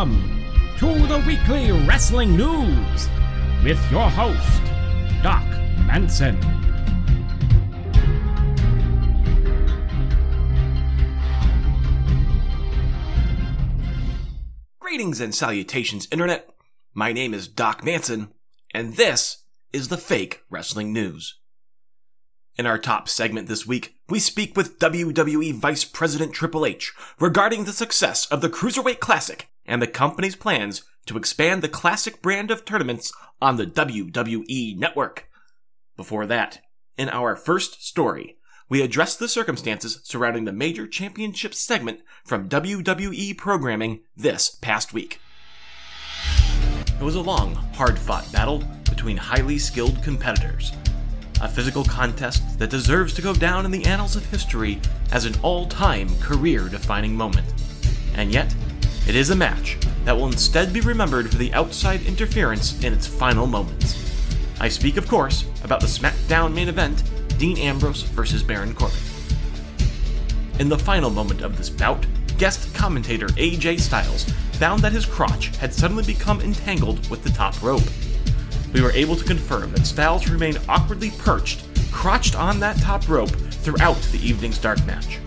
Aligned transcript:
Welcome 0.00 0.42
to 0.78 1.06
the 1.08 1.22
weekly 1.26 1.72
wrestling 1.86 2.34
news 2.34 3.08
with 3.62 3.78
your 3.90 4.08
host, 4.08 4.62
Doc 5.22 5.44
Manson. 5.84 6.40
Greetings 14.78 15.20
and 15.20 15.34
salutations, 15.34 16.08
Internet. 16.10 16.48
My 16.94 17.12
name 17.12 17.34
is 17.34 17.46
Doc 17.46 17.84
Manson, 17.84 18.32
and 18.72 18.96
this 18.96 19.44
is 19.74 19.88
the 19.88 19.98
fake 19.98 20.44
wrestling 20.48 20.94
news. 20.94 21.40
In 22.56 22.64
our 22.64 22.78
top 22.78 23.06
segment 23.06 23.48
this 23.48 23.66
week, 23.66 23.96
we 24.08 24.18
speak 24.18 24.56
with 24.56 24.78
WWE 24.78 25.52
Vice 25.52 25.84
President 25.84 26.32
Triple 26.32 26.64
H 26.64 26.94
regarding 27.18 27.64
the 27.64 27.72
success 27.74 28.24
of 28.28 28.40
the 28.40 28.48
Cruiserweight 28.48 29.00
Classic 29.00 29.50
and 29.70 29.80
the 29.80 29.86
company's 29.86 30.34
plans 30.34 30.82
to 31.06 31.16
expand 31.16 31.62
the 31.62 31.68
classic 31.68 32.20
brand 32.20 32.50
of 32.50 32.64
tournaments 32.64 33.12
on 33.40 33.56
the 33.56 33.64
WWE 33.64 34.76
network. 34.76 35.28
Before 35.96 36.26
that, 36.26 36.60
in 36.98 37.08
our 37.08 37.36
first 37.36 37.86
story, 37.86 38.36
we 38.68 38.82
address 38.82 39.14
the 39.14 39.28
circumstances 39.28 40.00
surrounding 40.02 40.44
the 40.44 40.52
major 40.52 40.88
championship 40.88 41.54
segment 41.54 42.00
from 42.24 42.48
WWE 42.48 43.38
programming 43.38 44.00
this 44.16 44.50
past 44.60 44.92
week. 44.92 45.20
It 47.00 47.04
was 47.04 47.14
a 47.14 47.20
long, 47.20 47.54
hard 47.74 47.96
fought 47.96 48.30
battle 48.32 48.64
between 48.88 49.16
highly 49.16 49.56
skilled 49.56 50.02
competitors. 50.02 50.72
A 51.42 51.48
physical 51.48 51.84
contest 51.84 52.58
that 52.58 52.70
deserves 52.70 53.14
to 53.14 53.22
go 53.22 53.32
down 53.34 53.64
in 53.64 53.70
the 53.70 53.84
annals 53.84 54.16
of 54.16 54.26
history 54.26 54.80
as 55.12 55.26
an 55.26 55.34
all 55.42 55.66
time 55.66 56.08
career 56.18 56.68
defining 56.68 57.14
moment. 57.14 57.46
And 58.14 58.32
yet, 58.32 58.52
it 59.10 59.16
is 59.16 59.30
a 59.30 59.34
match 59.34 59.76
that 60.04 60.16
will 60.16 60.28
instead 60.28 60.72
be 60.72 60.80
remembered 60.80 61.28
for 61.28 61.36
the 61.36 61.52
outside 61.52 62.00
interference 62.02 62.80
in 62.84 62.92
its 62.92 63.08
final 63.08 63.44
moments. 63.44 63.98
I 64.60 64.68
speak, 64.68 64.96
of 64.96 65.08
course, 65.08 65.46
about 65.64 65.80
the 65.80 65.88
SmackDown 65.88 66.54
main 66.54 66.68
event 66.68 67.02
Dean 67.36 67.58
Ambrose 67.58 68.02
versus 68.02 68.44
Baron 68.44 68.72
Corbin. 68.72 68.96
In 70.60 70.68
the 70.68 70.78
final 70.78 71.10
moment 71.10 71.40
of 71.40 71.58
this 71.58 71.68
bout, 71.68 72.06
guest 72.38 72.72
commentator 72.72 73.26
AJ 73.30 73.80
Styles 73.80 74.30
found 74.52 74.80
that 74.82 74.92
his 74.92 75.06
crotch 75.06 75.48
had 75.56 75.74
suddenly 75.74 76.04
become 76.04 76.40
entangled 76.40 77.10
with 77.10 77.24
the 77.24 77.30
top 77.30 77.60
rope. 77.64 77.82
We 78.72 78.80
were 78.80 78.92
able 78.92 79.16
to 79.16 79.24
confirm 79.24 79.72
that 79.72 79.88
Styles 79.88 80.30
remained 80.30 80.60
awkwardly 80.68 81.10
perched, 81.18 81.64
crotched 81.90 82.36
on 82.36 82.60
that 82.60 82.78
top 82.78 83.08
rope 83.08 83.30
throughout 83.30 84.00
the 84.12 84.20
evening's 84.24 84.58
dark 84.58 84.86
match. 84.86 85.18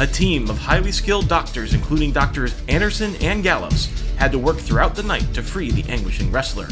A 0.00 0.06
team 0.08 0.50
of 0.50 0.58
highly 0.58 0.90
skilled 0.90 1.28
doctors, 1.28 1.72
including 1.72 2.10
Doctors 2.10 2.60
Anderson 2.66 3.14
and 3.20 3.44
Gallows, 3.44 3.86
had 4.16 4.32
to 4.32 4.40
work 4.40 4.56
throughout 4.56 4.96
the 4.96 5.04
night 5.04 5.32
to 5.34 5.42
free 5.42 5.70
the 5.70 5.88
anguishing 5.88 6.32
wrestler. 6.32 6.66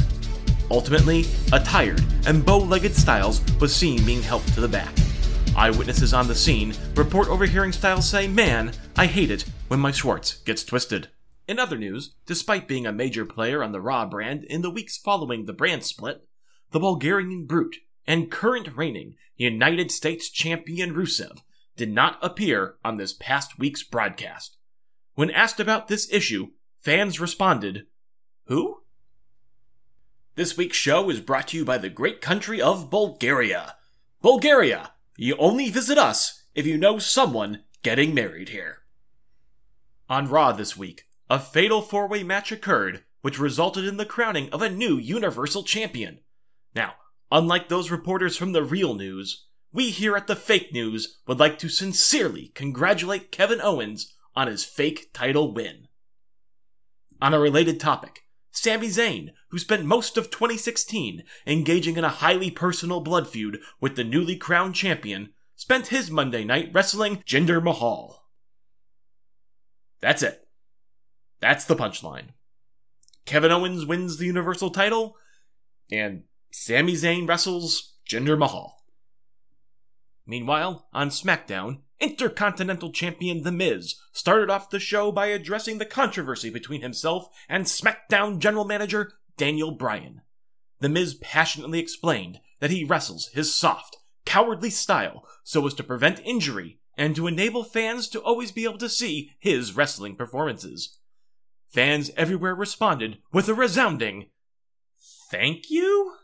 Ultimately, 0.72 1.26
a 1.52 1.60
tired 1.60 2.02
and 2.26 2.44
bow 2.44 2.58
legged 2.58 2.96
Styles 2.96 3.40
was 3.60 3.72
seen 3.72 4.04
being 4.04 4.22
helped 4.22 4.52
to 4.54 4.60
the 4.60 4.66
back. 4.66 4.92
Eyewitnesses 5.56 6.12
on 6.12 6.26
the 6.26 6.34
scene 6.34 6.74
report 6.96 7.28
overhearing 7.28 7.70
Styles 7.70 8.08
say, 8.08 8.26
Man, 8.26 8.72
I 8.96 9.06
hate 9.06 9.30
it 9.30 9.44
when 9.68 9.78
my 9.78 9.92
Schwartz 9.92 10.38
gets 10.38 10.64
twisted. 10.64 11.08
In 11.46 11.60
other 11.60 11.78
news, 11.78 12.16
despite 12.26 12.66
being 12.66 12.86
a 12.86 12.92
major 12.92 13.24
player 13.24 13.62
on 13.62 13.70
the 13.70 13.80
Raw 13.80 14.04
brand 14.04 14.42
in 14.44 14.62
the 14.62 14.70
weeks 14.70 14.96
following 14.96 15.44
the 15.44 15.52
brand 15.52 15.84
split, 15.84 16.26
the 16.72 16.80
Bulgarian 16.80 17.44
Brute 17.46 17.76
and 18.04 18.32
current 18.32 18.76
reigning 18.76 19.14
United 19.36 19.92
States 19.92 20.28
champion 20.28 20.92
Rusev 20.92 21.38
did 21.82 21.90
not 21.92 22.16
appear 22.22 22.76
on 22.84 22.96
this 22.96 23.12
past 23.12 23.58
week's 23.58 23.82
broadcast. 23.82 24.56
When 25.16 25.32
asked 25.32 25.58
about 25.58 25.88
this 25.88 26.08
issue, 26.12 26.50
fans 26.78 27.18
responded, 27.18 27.86
Who? 28.44 28.82
This 30.36 30.56
week's 30.56 30.76
show 30.76 31.10
is 31.10 31.20
brought 31.20 31.48
to 31.48 31.56
you 31.56 31.64
by 31.64 31.78
the 31.78 31.88
great 31.88 32.20
country 32.20 32.62
of 32.62 32.88
Bulgaria. 32.88 33.74
Bulgaria, 34.20 34.92
you 35.16 35.34
only 35.38 35.70
visit 35.70 35.98
us 35.98 36.44
if 36.54 36.66
you 36.66 36.78
know 36.78 37.00
someone 37.00 37.64
getting 37.82 38.14
married 38.14 38.50
here. 38.50 38.82
On 40.08 40.28
Raw 40.28 40.52
this 40.52 40.76
week, 40.76 41.06
a 41.28 41.40
fatal 41.40 41.82
four 41.82 42.06
way 42.06 42.22
match 42.22 42.52
occurred, 42.52 43.02
which 43.22 43.40
resulted 43.40 43.86
in 43.86 43.96
the 43.96 44.06
crowning 44.06 44.48
of 44.50 44.62
a 44.62 44.70
new 44.70 44.98
Universal 44.98 45.64
Champion. 45.64 46.20
Now, 46.76 46.94
unlike 47.32 47.68
those 47.68 47.90
reporters 47.90 48.36
from 48.36 48.52
the 48.52 48.62
real 48.62 48.94
news, 48.94 49.46
we 49.72 49.90
here 49.90 50.16
at 50.16 50.26
the 50.26 50.36
fake 50.36 50.72
news 50.72 51.18
would 51.26 51.38
like 51.38 51.58
to 51.58 51.68
sincerely 51.68 52.52
congratulate 52.54 53.32
Kevin 53.32 53.60
Owens 53.60 54.14
on 54.34 54.46
his 54.46 54.64
fake 54.64 55.10
title 55.12 55.52
win. 55.52 55.88
On 57.20 57.32
a 57.32 57.40
related 57.40 57.80
topic, 57.80 58.24
Sami 58.50 58.88
Zayn, 58.88 59.30
who 59.48 59.58
spent 59.58 59.84
most 59.84 60.18
of 60.18 60.30
2016 60.30 61.24
engaging 61.46 61.96
in 61.96 62.04
a 62.04 62.08
highly 62.08 62.50
personal 62.50 63.00
blood 63.00 63.26
feud 63.26 63.60
with 63.80 63.96
the 63.96 64.04
newly 64.04 64.36
crowned 64.36 64.74
champion, 64.74 65.30
spent 65.56 65.88
his 65.88 66.10
Monday 66.10 66.44
night 66.44 66.70
wrestling 66.72 67.22
Jinder 67.26 67.62
Mahal. 67.62 68.26
That's 70.00 70.22
it. 70.22 70.46
That's 71.40 71.64
the 71.64 71.76
punchline. 71.76 72.30
Kevin 73.24 73.52
Owens 73.52 73.86
wins 73.86 74.18
the 74.18 74.26
Universal 74.26 74.70
title, 74.70 75.16
and 75.90 76.24
Sami 76.50 76.94
Zayn 76.94 77.28
wrestles 77.28 77.94
Jinder 78.08 78.36
Mahal. 78.36 78.81
Meanwhile, 80.26 80.86
on 80.92 81.10
SmackDown, 81.10 81.80
Intercontinental 82.00 82.90
Champion 82.92 83.42
The 83.42 83.52
Miz 83.52 83.96
started 84.12 84.50
off 84.50 84.70
the 84.70 84.78
show 84.78 85.12
by 85.12 85.26
addressing 85.26 85.78
the 85.78 85.86
controversy 85.86 86.50
between 86.50 86.82
himself 86.82 87.28
and 87.48 87.66
SmackDown 87.66 88.38
General 88.38 88.64
Manager 88.64 89.12
Daniel 89.36 89.72
Bryan. 89.72 90.22
The 90.80 90.88
Miz 90.88 91.14
passionately 91.14 91.78
explained 91.78 92.40
that 92.60 92.70
he 92.70 92.84
wrestles 92.84 93.28
his 93.34 93.54
soft, 93.54 93.96
cowardly 94.24 94.70
style 94.70 95.26
so 95.44 95.66
as 95.66 95.74
to 95.74 95.84
prevent 95.84 96.20
injury 96.24 96.80
and 96.96 97.16
to 97.16 97.26
enable 97.26 97.64
fans 97.64 98.08
to 98.08 98.20
always 98.20 98.52
be 98.52 98.64
able 98.64 98.78
to 98.78 98.88
see 98.88 99.30
his 99.38 99.74
wrestling 99.74 100.16
performances. 100.16 100.98
Fans 101.68 102.10
everywhere 102.16 102.54
responded 102.54 103.18
with 103.32 103.48
a 103.48 103.54
resounding, 103.54 104.26
Thank 105.30 105.70
you? 105.70 106.16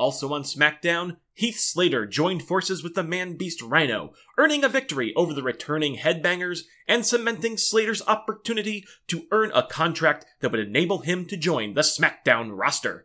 Also 0.00 0.32
on 0.32 0.44
SmackDown, 0.44 1.18
Heath 1.34 1.58
Slater 1.58 2.06
joined 2.06 2.42
forces 2.42 2.82
with 2.82 2.94
the 2.94 3.02
Man 3.02 3.36
Beast 3.36 3.60
Rhino, 3.60 4.14
earning 4.38 4.64
a 4.64 4.68
victory 4.70 5.12
over 5.14 5.34
the 5.34 5.42
returning 5.42 5.98
Headbangers 5.98 6.62
and 6.88 7.04
cementing 7.04 7.58
Slater's 7.58 8.00
opportunity 8.06 8.86
to 9.08 9.26
earn 9.30 9.52
a 9.52 9.62
contract 9.62 10.24
that 10.40 10.52
would 10.52 10.60
enable 10.60 11.00
him 11.00 11.26
to 11.26 11.36
join 11.36 11.74
the 11.74 11.82
SmackDown 11.82 12.48
roster. 12.58 13.04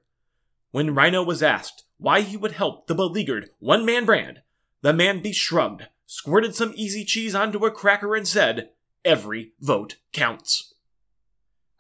When 0.72 0.96
Rhino 0.96 1.22
was 1.22 1.44
asked 1.44 1.84
why 1.98 2.22
he 2.22 2.38
would 2.38 2.54
help 2.54 2.88
the 2.88 2.96
beleaguered 2.96 3.50
one 3.60 3.86
man 3.86 4.06
brand, 4.06 4.40
the 4.82 4.94
Man 4.94 5.22
Beast 5.22 5.42
shrugged, 5.42 5.90
squirted 6.06 6.56
some 6.56 6.72
easy 6.78 7.04
cheese 7.04 7.36
onto 7.36 7.66
a 7.66 7.72
cracker, 7.72 8.16
and 8.16 8.26
said, 8.26 8.70
Every 9.04 9.52
vote 9.60 9.98
counts. 10.14 10.76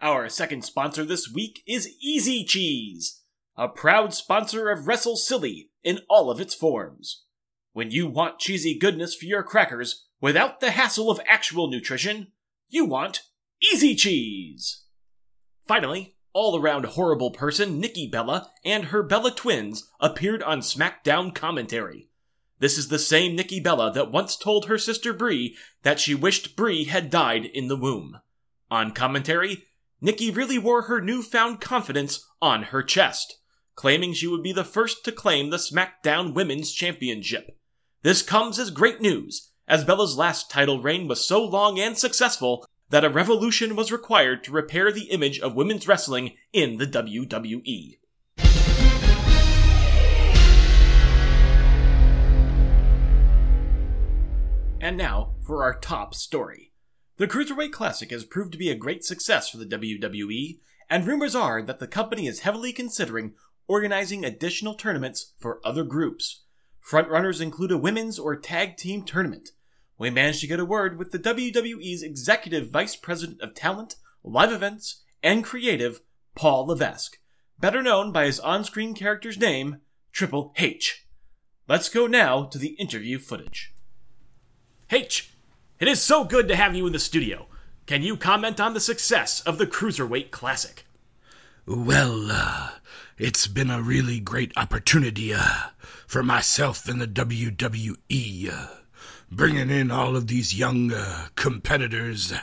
Our 0.02 0.28
second 0.28 0.66
sponsor 0.66 1.06
this 1.06 1.32
week 1.32 1.64
is 1.66 1.96
Easy 2.02 2.44
Cheese 2.44 3.22
a 3.57 3.69
proud 3.69 4.13
sponsor 4.13 4.69
of 4.69 4.88
Wrestle 4.88 5.16
Silly 5.16 5.71
in 5.83 5.99
all 6.09 6.29
of 6.29 6.41
its 6.41 6.53
forms. 6.53 7.23
When 7.71 7.91
you 7.91 8.07
want 8.07 8.39
cheesy 8.39 8.77
goodness 8.77 9.16
for 9.16 9.25
your 9.25 9.43
crackers 9.43 10.07
without 10.19 10.59
the 10.59 10.71
hassle 10.71 11.09
of 11.09 11.21
actual 11.27 11.69
nutrition, 11.69 12.27
you 12.67 12.85
want 12.85 13.21
Easy 13.61 13.95
Cheese. 13.95 14.83
Finally, 15.66 16.16
all 16.33 16.59
around 16.59 16.85
horrible 16.85 17.31
person 17.31 17.79
Nikki 17.79 18.07
Bella 18.07 18.51
and 18.66 18.85
her 18.85 19.01
Bella 19.01 19.31
twins 19.31 19.89
appeared 20.01 20.43
on 20.43 20.59
SmackDown 20.59 21.33
commentary. 21.33 22.09
This 22.59 22.77
is 22.77 22.90
the 22.90 22.99
same 22.99 23.35
Nikki 23.35 23.61
Bella 23.61 23.91
that 23.93 24.11
once 24.11 24.35
told 24.35 24.66
her 24.66 24.78
sister 24.78 25.13
Brie 25.13 25.55
that 25.84 25.99
she 25.99 26.13
wished 26.13 26.58
Brie 26.58 26.85
had 26.85 27.09
died 27.09 27.46
in 27.46 27.67
the 27.67 27.78
womb. 27.78 28.19
On 28.69 28.91
commentary, 28.91 29.63
Nikki 30.01 30.29
really 30.29 30.59
wore 30.59 30.84
her 30.84 30.99
newfound 30.99 31.61
confidence 31.61 32.25
on 32.41 32.63
her 32.63 32.84
chest 32.84 33.37
claiming 33.75 34.13
she 34.13 34.27
would 34.27 34.41
be 34.41 34.51
the 34.51 34.63
first 34.63 35.03
to 35.05 35.11
claim 35.11 35.49
the 35.49 35.57
SmackDown 35.57 36.33
Women's 36.33 36.72
Championship. 36.72 37.57
This 38.03 38.22
comes 38.22 38.57
as 38.57 38.72
great 38.72 39.01
news, 39.01 39.51
as 39.67 39.83
Bella's 39.83 40.17
last 40.17 40.49
title 40.49 40.81
reign 40.81 41.07
was 41.07 41.25
so 41.25 41.43
long 41.43 41.79
and 41.79 41.97
successful 41.97 42.66
that 42.89 43.03
a 43.03 43.09
revolution 43.09 43.75
was 43.75 43.91
required 43.91 44.43
to 44.43 44.51
repair 44.51 44.91
the 44.91 45.09
image 45.11 45.39
of 45.39 45.55
women's 45.55 45.87
wrestling 45.87 46.33
in 46.53 46.77
the 46.77 46.85
WWE. 46.85 47.97
And 54.79 54.97
now 54.97 55.31
for 55.41 55.63
our 55.63 55.79
top 55.79 56.13
story. 56.13 56.72
The 57.17 57.27
Cruiserweight 57.27 57.72
Classic 57.72 58.11
has 58.11 58.23
proved 58.23 58.51
to 58.51 58.57
be 58.57 58.69
a 58.69 58.75
great 58.75 59.03
success 59.03 59.49
for 59.49 59.57
the 59.57 59.66
WWE, 59.66 60.59
and 60.89 61.07
rumors 61.07 61.33
are 61.33 61.61
that 61.63 61.79
the 61.79 61.87
company 61.87 62.27
is 62.27 62.41
heavily 62.41 62.72
considering 62.72 63.33
organizing 63.67 64.23
additional 64.23 64.73
tournaments 64.73 65.34
for 65.40 65.59
other 65.66 65.84
groups. 65.84 66.44
Frontrunners 66.88 67.41
include 67.41 67.72
a 67.72 67.78
women's 67.78 68.20
or 68.20 68.35
tag 68.35 68.78
team 68.78 69.03
tournament. 69.03 69.50
We 69.97 70.09
managed 70.09 70.41
to 70.41 70.47
get 70.47 70.59
a 70.59 70.66
word 70.66 71.00
with 71.00 71.12
the 71.12 71.20
WWE's 71.20 72.03
Executive 72.03 72.70
Vice 72.70 72.96
President 72.96 73.41
of 73.41 73.56
Talent, 73.56 73.96
live 74.23 74.52
events, 74.52 75.03
and 75.23 75.44
creative 75.44 76.02
Paul 76.35 76.67
Levesque, 76.67 77.17
better 77.59 77.82
known 77.82 78.12
by 78.12 78.26
his 78.26 78.40
on 78.40 78.64
screen 78.64 78.94
character's 78.94 79.40
name, 79.40 79.78
Triple 80.11 80.53
H. 80.58 81.08
Let's 81.68 81.90
go 81.90 82.08
now 82.08 82.44
to 82.44 82.58
the 82.58 82.76
interview 82.79 83.18
footage. 83.18 83.73
H, 84.91 85.34
it 85.79 85.88
is 85.88 86.02
so 86.02 86.23
good 86.23 86.47
to 86.50 86.56
have 86.56 86.76
you 86.76 86.85
in 86.85 86.94
the 86.94 87.00
studio. 87.00 87.47
Can 87.88 88.03
you 88.03 88.18
comment 88.18 88.59
on 88.59 88.73
the 88.73 88.79
success 88.79 89.41
of 89.41 89.58
the 89.58 89.66
Cruiserweight 89.66 90.29
Classic? 90.32 90.85
Well, 91.66 92.28
uh, 92.32 92.72
it's 93.17 93.47
been 93.47 93.70
a 93.70 93.82
really 93.82 94.20
great 94.20 94.52
opportunity 94.58 95.34
uh, 95.34 95.70
for 96.08 96.22
myself 96.23 96.88
and 96.88 97.00
the 97.00 97.08
WWE. 97.08 98.52
Uh, 98.52 98.67
bringing 99.32 99.70
in 99.70 99.90
all 99.91 100.16
of 100.16 100.28
these 100.28 100.58
young 100.58 100.91
uh, 100.91 101.28
competitors 101.35 102.34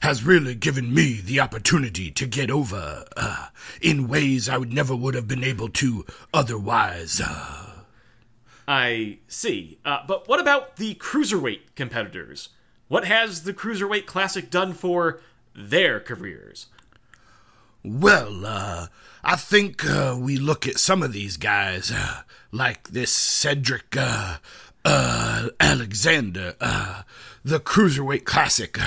has 0.00 0.24
really 0.24 0.54
given 0.54 0.94
me 0.94 1.20
the 1.20 1.40
opportunity 1.40 2.10
to 2.10 2.26
get 2.26 2.50
over 2.50 3.04
uh, 3.16 3.48
in 3.80 4.08
ways 4.08 4.48
I 4.48 4.58
would 4.58 4.72
never 4.72 4.94
would 4.94 5.14
have 5.14 5.28
been 5.28 5.44
able 5.44 5.68
to 5.70 6.04
otherwise. 6.32 7.20
Uh. 7.24 7.84
I 8.68 9.18
see. 9.26 9.78
Uh, 9.84 9.98
but 10.06 10.28
what 10.28 10.40
about 10.40 10.76
the 10.76 10.94
cruiserweight 10.94 11.74
competitors? 11.74 12.50
What 12.88 13.06
has 13.06 13.44
the 13.44 13.54
Cruiserweight 13.54 14.06
Classic 14.06 14.50
done 14.50 14.74
for 14.74 15.20
their 15.54 15.98
careers? 15.98 16.66
Well, 17.84 18.46
uh, 18.46 18.86
I 19.24 19.36
think 19.36 19.84
uh, 19.84 20.16
we 20.18 20.36
look 20.36 20.68
at 20.68 20.78
some 20.78 21.02
of 21.02 21.12
these 21.12 21.36
guys, 21.36 21.90
uh, 21.90 22.22
like 22.52 22.88
this 22.88 23.10
Cedric 23.10 23.96
uh, 23.96 24.36
uh, 24.84 25.48
Alexander. 25.58 26.54
Uh, 26.60 27.02
the 27.44 27.58
Cruiserweight 27.58 28.24
Classic 28.24 28.78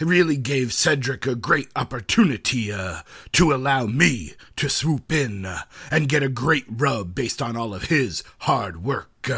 really 0.00 0.38
gave 0.38 0.72
Cedric 0.72 1.26
a 1.26 1.34
great 1.34 1.68
opportunity 1.76 2.72
uh, 2.72 3.00
to 3.32 3.52
allow 3.52 3.84
me 3.84 4.32
to 4.56 4.70
swoop 4.70 5.12
in 5.12 5.46
and 5.90 6.08
get 6.08 6.22
a 6.22 6.30
great 6.30 6.64
rub 6.66 7.14
based 7.14 7.42
on 7.42 7.58
all 7.58 7.74
of 7.74 7.84
his 7.84 8.24
hard 8.40 8.82
work. 8.82 9.30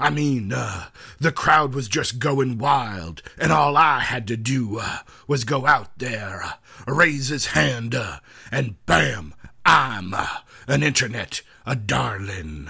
I 0.00 0.10
mean, 0.10 0.52
uh, 0.52 0.86
the 1.18 1.30
crowd 1.30 1.74
was 1.74 1.88
just 1.88 2.18
going 2.18 2.58
wild, 2.58 3.22
and 3.38 3.52
all 3.52 3.76
I 3.76 4.00
had 4.00 4.26
to 4.28 4.36
do 4.36 4.78
uh, 4.80 4.98
was 5.28 5.44
go 5.44 5.66
out 5.66 5.90
there, 5.98 6.42
uh, 6.42 6.52
raise 6.86 7.28
his 7.28 7.46
hand, 7.46 7.94
uh, 7.94 8.20
and 8.50 8.84
bam, 8.86 9.34
I'm 9.64 10.14
uh, 10.14 10.38
an 10.66 10.82
internet 10.82 11.42
a 11.66 11.76
darling. 11.76 12.68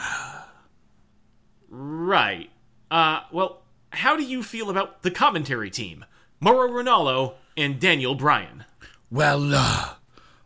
Right. 1.69 2.51
Uh, 2.91 3.21
well, 3.31 3.63
how 3.93 4.17
do 4.17 4.25
you 4.25 4.43
feel 4.43 4.69
about 4.69 5.03
the 5.03 5.11
commentary 5.11 5.71
team? 5.71 6.05
Mauro 6.41 6.69
Ranallo 6.69 7.35
and 7.57 7.79
Daniel 7.79 8.15
Bryan. 8.15 8.65
Well, 9.11 9.55
uh, 9.55 9.95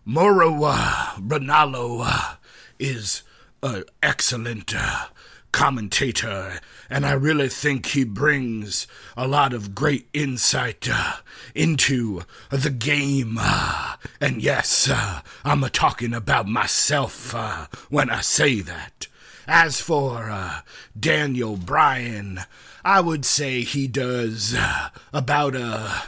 Mauro 0.05 0.63
uh, 0.65 1.15
Ranallo 1.17 2.03
uh, 2.05 2.35
is 2.79 3.23
an 3.63 3.85
excellent 4.03 4.75
uh, 4.77 5.07
commentator, 5.55 6.59
and 6.91 7.07
I 7.07 7.13
really 7.13 7.49
think 7.49 7.87
he 7.87 8.03
brings 8.03 8.89
a 9.17 9.29
lot 9.29 9.53
of 9.53 9.73
great 9.73 10.09
insight 10.13 10.89
uh, 10.91 11.19
into 11.55 12.23
the 12.51 12.71
game. 12.71 13.37
Uh, 13.41 13.95
and 14.21 14.43
yes, 14.43 14.91
uh, 14.91 15.21
I'm 15.45 15.61
talking 15.71 16.13
about 16.13 16.49
myself 16.49 17.33
uh, 17.37 17.69
when 17.89 18.11
I 18.11 18.21
say 18.21 18.63
that. 18.63 19.07
As 19.47 19.81
for 19.81 20.29
uh, 20.29 20.63
Daniel 20.99 21.57
Bryan, 21.57 22.41
I 22.85 23.01
would 23.01 23.25
say 23.25 23.61
he 23.63 23.87
does 23.87 24.57
uh, 24.59 24.89
about 25.13 25.55
a, 25.55 26.03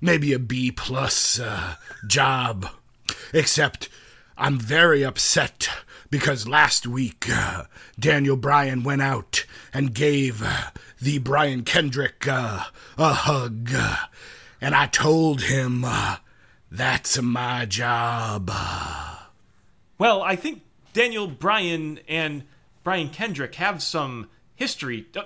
maybe 0.00 0.32
a 0.32 0.38
B 0.38 0.70
plus 0.70 1.40
job. 2.06 2.68
Except 3.32 3.88
I'm 4.42 4.58
very 4.58 5.04
upset 5.04 5.68
because 6.10 6.48
last 6.48 6.84
week 6.84 7.26
uh, 7.30 7.66
Daniel 7.96 8.36
Bryan 8.36 8.82
went 8.82 9.00
out 9.00 9.46
and 9.72 9.94
gave 9.94 10.42
uh, 10.42 10.70
the 11.00 11.18
Brian 11.18 11.62
Kendrick 11.62 12.26
uh, 12.26 12.64
a 12.98 13.12
hug, 13.12 13.70
and 14.60 14.74
I 14.74 14.86
told 14.86 15.42
him 15.42 15.84
uh, 15.84 16.16
that's 16.72 17.22
my 17.22 17.66
job. 17.66 18.50
Well, 19.96 20.22
I 20.22 20.34
think 20.34 20.62
Daniel 20.92 21.28
Bryan 21.28 22.00
and 22.08 22.42
Brian 22.82 23.10
Kendrick 23.10 23.54
have 23.54 23.80
some 23.80 24.28
history. 24.56 25.06
Uh, 25.14 25.22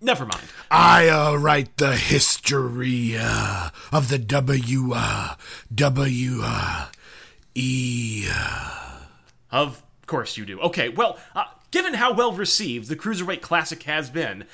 never 0.00 0.24
mind. 0.24 0.44
I 0.70 1.10
uh, 1.10 1.36
write 1.36 1.76
the 1.76 1.94
history 1.94 3.16
uh, 3.18 3.68
of 3.92 4.08
the 4.08 4.18
W 4.18 4.92
uh, 4.94 5.34
W 5.74 6.40
uh, 6.42 6.86
E. 7.54 8.26
Of 9.50 9.82
course 10.06 10.36
you 10.36 10.44
do. 10.44 10.60
Okay, 10.60 10.88
well, 10.88 11.18
uh, 11.34 11.44
given 11.70 11.94
how 11.94 12.12
well 12.12 12.32
received 12.32 12.88
the 12.88 12.96
Cruiserweight 12.96 13.40
Classic 13.40 13.82
has 13.84 14.10
been, 14.10 14.44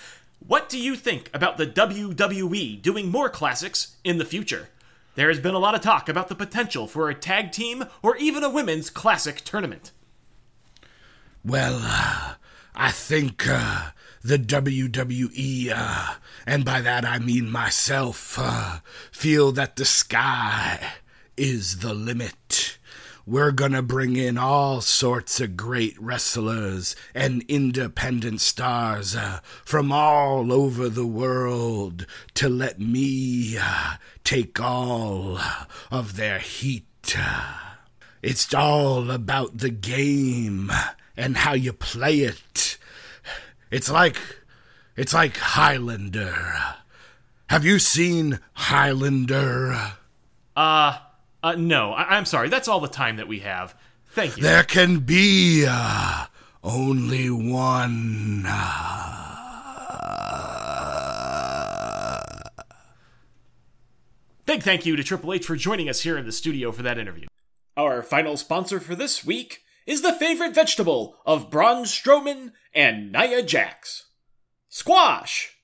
what 0.47 0.69
do 0.69 0.79
you 0.79 0.97
think 0.97 1.31
about 1.35 1.57
the 1.57 1.67
WWE 1.67 2.81
doing 2.81 3.11
more 3.11 3.29
classics 3.29 3.97
in 4.05 4.19
the 4.19 4.25
future? 4.25 4.69
There 5.15 5.29
has 5.29 5.41
been 5.41 5.55
a 5.55 5.59
lot 5.59 5.75
of 5.75 5.81
talk 5.81 6.09
about 6.09 6.29
the 6.29 6.35
potential 6.35 6.87
for 6.87 7.09
a 7.09 7.15
tag 7.15 7.51
team 7.51 7.87
or 8.03 8.17
even 8.17 8.45
a 8.45 8.51
women's 8.51 8.91
classic 8.91 9.41
tournament. 9.41 9.91
Well, 11.45 11.81
uh, 11.83 12.35
I 12.75 12.91
think 12.91 13.49
uh, 13.49 13.91
the 14.23 14.39
WWE, 14.39 15.73
uh, 15.75 16.15
and 16.47 16.65
by 16.65 16.81
that 16.83 17.05
I 17.05 17.19
mean 17.19 17.51
myself, 17.51 18.37
uh, 18.39 18.81
feel 19.11 19.53
that 19.53 19.77
the 19.77 19.85
sky 19.85 20.93
is 21.37 21.79
the 21.79 21.95
limit. 21.95 22.35
We're 23.29 23.51
gonna 23.51 23.83
bring 23.83 24.15
in 24.15 24.39
all 24.39 24.81
sorts 24.81 25.41
of 25.41 25.57
great 25.57 26.01
wrestlers 26.01 26.95
and 27.13 27.43
independent 27.49 28.41
stars 28.41 29.17
uh, 29.17 29.41
from 29.65 29.91
all 29.91 30.53
over 30.53 30.89
the 30.89 31.09
world 31.09 32.07
to 32.35 32.49
let 32.49 32.79
me 32.79 33.57
uh, 33.61 33.95
take 34.23 34.61
all 34.61 35.41
of 35.91 36.15
their 36.15 36.39
heat. 36.39 37.17
It's 38.23 38.55
all 38.55 39.11
about 39.11 39.59
the 39.59 39.71
game 39.71 40.71
and 41.17 41.39
how 41.39 41.55
you 41.55 41.73
play 41.73 42.21
it. 42.21 42.79
It's 43.73 43.91
like 43.91 44.19
it's 44.95 45.13
like 45.13 45.37
Highlander. 45.37 46.57
Have 47.49 47.65
you 47.65 47.81
seen 47.81 48.39
Highlander? 48.53 49.95
Uh, 50.55 50.99
uh 51.47 51.55
no, 51.57 51.93
I- 51.93 52.17
I'm 52.17 52.25
sorry. 52.25 52.49
That's 52.49 52.69
all 52.69 52.81
the 52.81 52.89
time 52.89 53.17
that 53.17 53.29
we 53.29 53.41
have. 53.41 53.75
Thank 54.11 54.37
you. 54.37 54.43
There 54.43 54.63
can 54.65 55.01
be 55.01 55.65
uh, 55.69 56.27
only 56.65 57.31
one. 57.31 58.45
uh, 58.47 58.83
Big 64.45 64.63
thank 64.63 64.87
you 64.87 64.95
to 64.97 65.03
Triple 65.03 65.33
H 65.33 65.45
for 65.45 65.57
joining 65.57 65.89
us 65.89 66.03
here 66.03 66.17
in 66.17 66.25
the 66.25 66.33
studio 66.33 66.71
for 66.71 66.83
that 66.83 66.99
interview. 66.99 67.27
Our 67.77 68.03
final 68.03 68.37
sponsor 68.37 68.79
for 68.81 68.95
this 68.95 69.25
week 69.25 69.63
is 69.87 70.03
the 70.03 70.13
favorite 70.13 70.55
vegetable 70.55 71.17
of 71.27 71.51
Braun 71.51 71.85
Strowman 71.85 72.53
and 72.75 73.11
Nia 73.13 73.43
Jax 73.43 74.07
squash. 74.69 75.56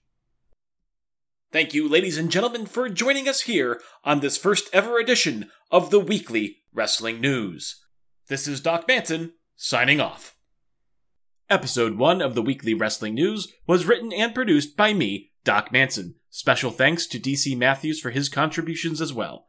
Thank 1.52 1.74
you, 1.74 1.86
ladies 1.86 2.16
and 2.16 2.30
gentlemen, 2.30 2.64
for 2.64 2.88
joining 2.88 3.28
us 3.28 3.42
here 3.42 3.78
on 4.04 4.20
this 4.20 4.38
first 4.38 4.70
ever 4.72 4.98
edition 4.98 5.50
of 5.70 5.90
the 5.90 6.00
Weekly 6.00 6.56
Wrestling 6.72 7.20
News. 7.20 7.84
This 8.28 8.48
is 8.48 8.62
Doc 8.62 8.88
Manson, 8.88 9.34
signing 9.54 10.00
off. 10.00 10.34
Episode 11.50 11.98
1 11.98 12.22
of 12.22 12.34
the 12.34 12.40
Weekly 12.40 12.72
Wrestling 12.72 13.12
News 13.12 13.52
was 13.66 13.84
written 13.84 14.14
and 14.14 14.34
produced 14.34 14.78
by 14.78 14.94
me, 14.94 15.32
Doc 15.44 15.70
Manson. 15.70 16.14
Special 16.30 16.70
thanks 16.70 17.06
to 17.08 17.20
DC 17.20 17.54
Matthews 17.54 18.00
for 18.00 18.08
his 18.08 18.30
contributions 18.30 19.02
as 19.02 19.12
well. 19.12 19.48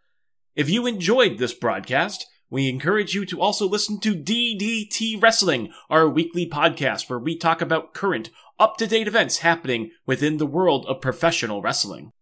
If 0.58 0.70
you 0.70 0.86
enjoyed 0.86 1.38
this 1.38 1.54
broadcast, 1.54 2.28
we 2.50 2.68
encourage 2.68 3.16
you 3.16 3.26
to 3.28 3.40
also 3.40 3.66
listen 3.66 4.02
to 4.02 4.14
DDT 4.14 5.22
Wrestling, 5.22 5.72
our 5.90 6.10
weekly 6.10 6.50
podcast 6.50 7.10
where 7.10 7.18
we 7.18 7.38
talk 7.38 7.62
about 7.62 7.94
current, 7.94 8.30
up 8.64 8.78
to 8.78 8.88
date 8.88 9.10
events 9.10 9.40
happening 9.40 9.92
within 10.06 10.38
the 10.38 10.46
world 10.46 10.86
of 10.86 11.02
professional 11.02 11.62
wrestling. 11.62 12.14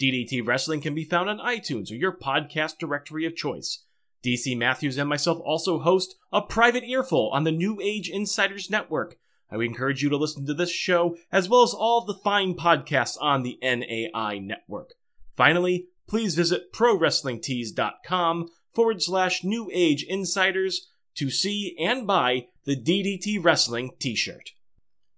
DDT 0.00 0.46
Wrestling 0.46 0.80
can 0.80 0.94
be 0.94 1.02
found 1.02 1.28
on 1.28 1.40
iTunes 1.40 1.90
or 1.90 1.96
your 1.96 2.16
podcast 2.16 2.78
directory 2.78 3.26
of 3.26 3.34
choice. 3.34 3.84
DC 4.24 4.56
Matthews 4.56 4.96
and 4.96 5.08
myself 5.08 5.40
also 5.44 5.80
host 5.80 6.14
a 6.30 6.40
private 6.40 6.84
earful 6.84 7.30
on 7.32 7.42
the 7.42 7.50
New 7.50 7.80
Age 7.82 8.08
Insiders 8.08 8.70
Network. 8.70 9.16
I 9.50 9.56
would 9.56 9.66
encourage 9.66 10.04
you 10.04 10.08
to 10.10 10.16
listen 10.16 10.46
to 10.46 10.54
this 10.54 10.70
show 10.70 11.16
as 11.32 11.48
well 11.48 11.64
as 11.64 11.74
all 11.74 12.04
the 12.04 12.14
fine 12.14 12.54
podcasts 12.54 13.16
on 13.20 13.42
the 13.42 13.58
NAI 13.60 14.38
network. 14.38 14.90
Finally, 15.36 15.86
please 16.08 16.36
visit 16.36 16.72
ProWrestlingTees.com 16.72 18.46
forward 18.72 19.02
slash 19.02 19.42
New 19.42 19.68
Age 19.72 20.04
Insiders 20.08 20.92
to 21.16 21.28
see 21.28 21.76
and 21.76 22.06
buy 22.06 22.46
the 22.66 22.76
DDT 22.76 23.44
Wrestling 23.44 23.90
t 23.98 24.14
shirt. 24.14 24.52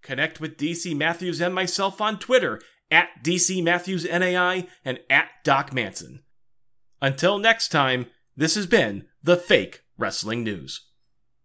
Connect 0.05 0.39
with 0.39 0.59
DC 0.59 0.97
Matthews 0.97 1.41
and 1.41 1.55
myself 1.55 2.01
on 2.01 2.19
Twitter 2.19 2.61
at 2.91 3.09
DC 3.25 3.63
Matthews 3.65 4.05
NAI 4.05 4.69
and 4.85 5.01
at 5.11 5.29
Doc 5.43 5.73
Manson. 5.73 6.23
Until 7.01 7.39
next 7.39 7.71
time, 7.71 8.07
this 8.37 8.55
has 8.55 8.67
been 8.67 9.07
the 9.23 9.37
Fake 9.37 9.81
Wrestling 9.97 10.45
News. 10.45 10.87